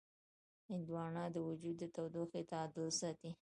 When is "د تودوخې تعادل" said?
1.79-2.87